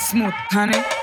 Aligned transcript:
smooth, 0.00 0.32
smooth, 0.32 0.34
honey. 0.50 0.93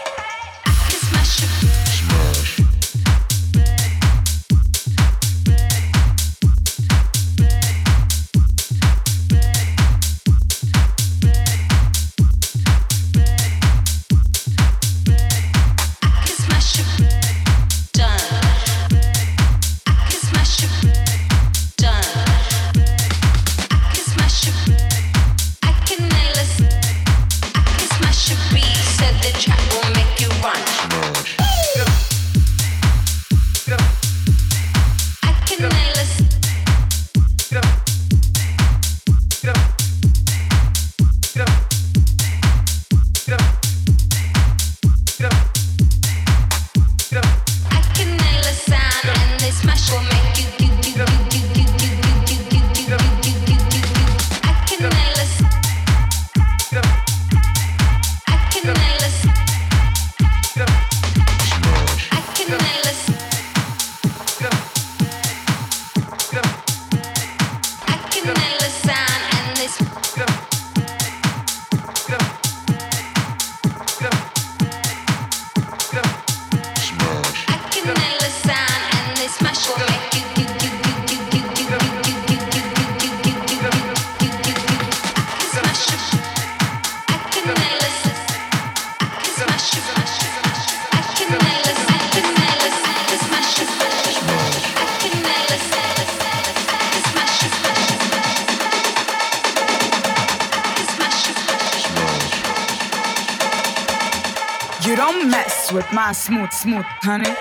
You 104.91 104.97
don't 104.97 105.29
mess 105.29 105.71
with 105.71 105.89
my 105.93 106.11
smooth, 106.11 106.51
smooth, 106.51 106.83
honey. 107.01 107.23
I 107.23 107.37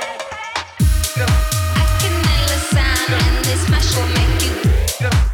can 1.98 2.22
sound 2.60 3.10
and 3.10 3.44
this 3.44 3.68
will 3.96 4.06
make 4.14 5.24
you. 5.24 5.29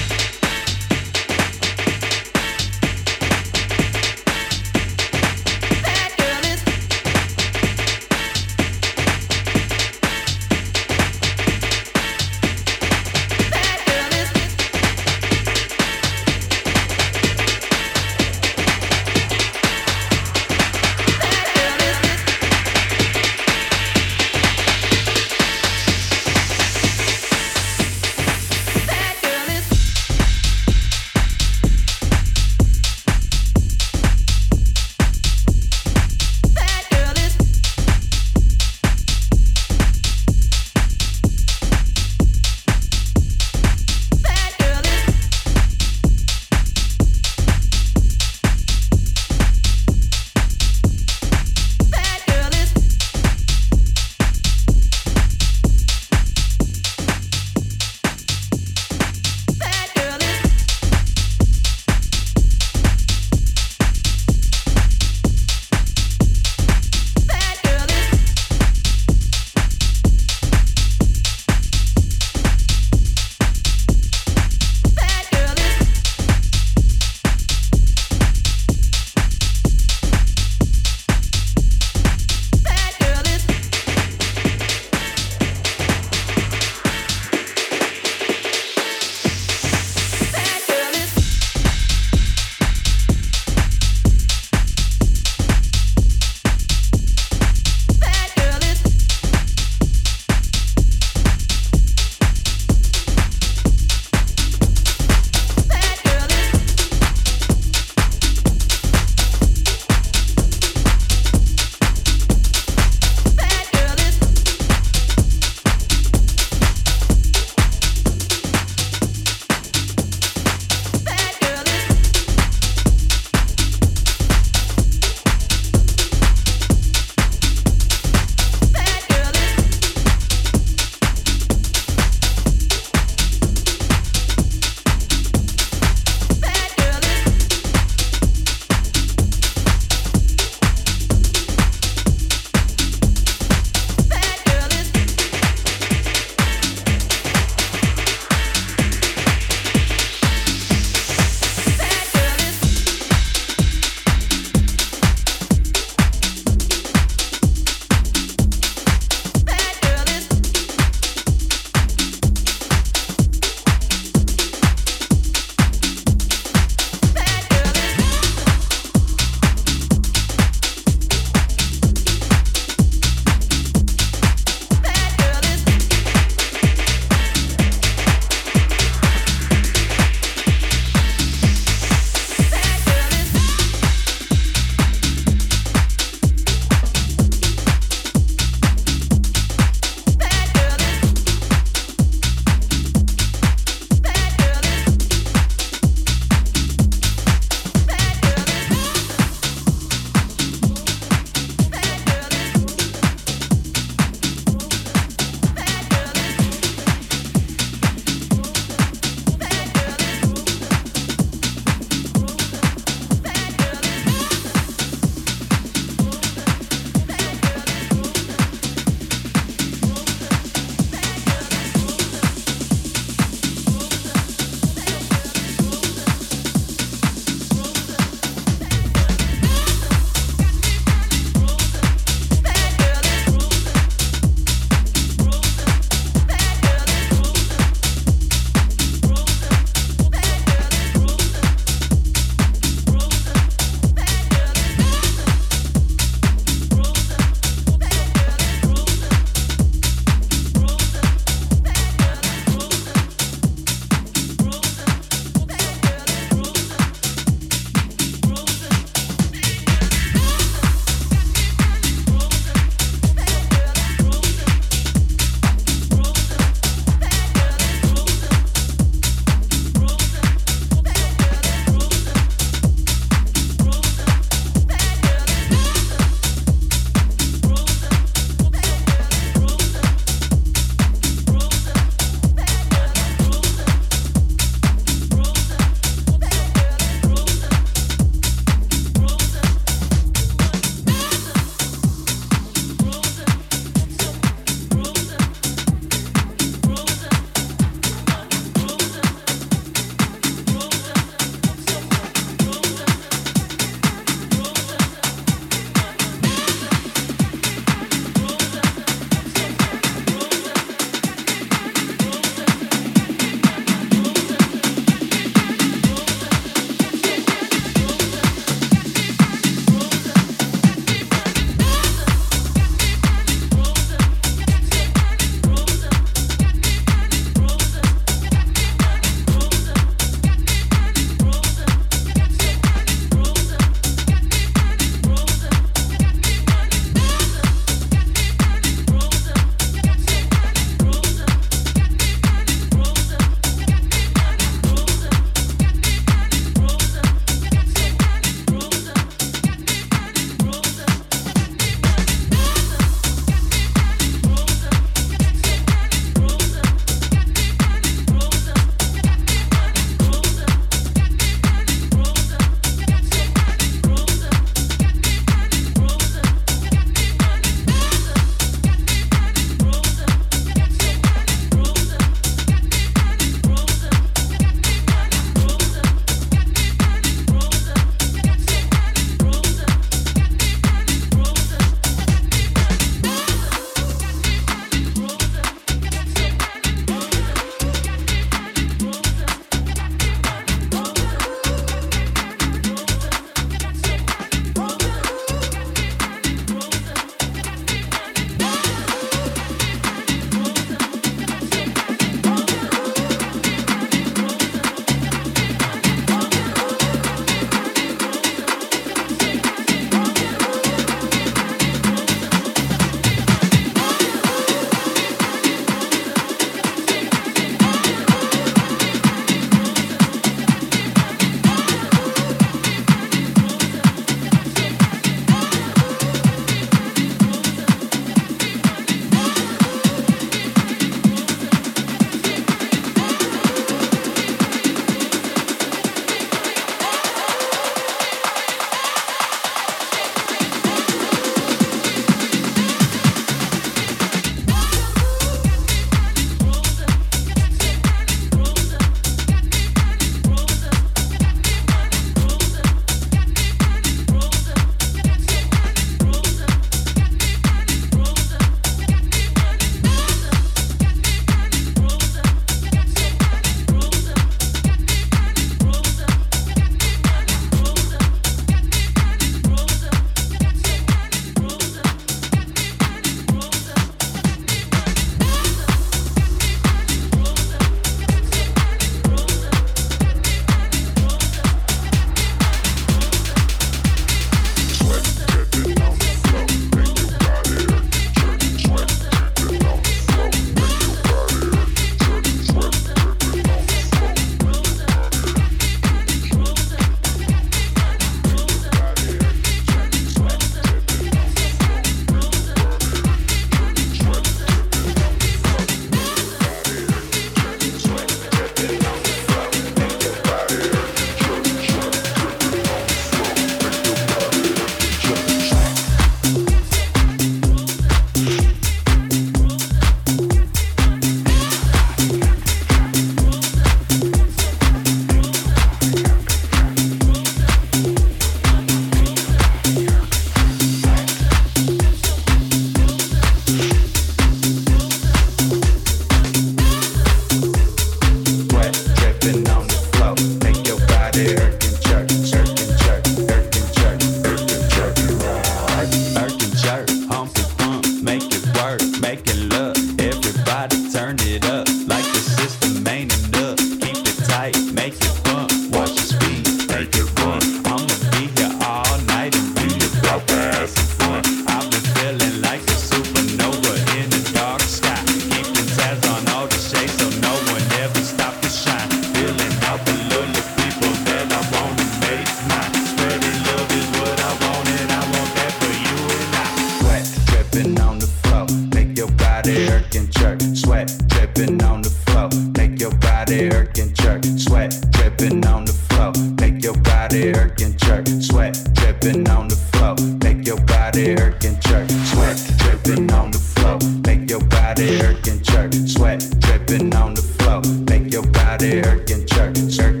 and 587.61 587.77
jerk, 587.77 588.07
sweat 588.21 588.57
dripping 588.73 589.29
on 589.29 589.47
the 589.47 589.55
floor. 589.55 589.95
Make 590.23 590.45
your 590.47 590.59
body 590.65 591.15
jerk 591.15 591.43
and 591.43 591.61
jerk, 591.61 591.89
sweat 591.89 592.37
dripping 592.57 593.11
on 593.11 593.31
the 593.31 593.37
floor. 593.37 593.77
Make 594.05 594.29
your 594.29 594.41
body 594.41 594.97
jerk 594.97 595.27
and 595.27 595.43
jerk, 595.43 595.73
sweat 595.87 596.25
dripping 596.39 596.93
on 596.95 597.13
the 597.13 597.21
floor. 597.21 597.61
Make 597.89 598.11
your 598.13 598.25
body 598.27 598.81
jerk 598.81 599.09
and 599.09 599.27
jerk, 599.27 599.53
jerk. 599.69 600.00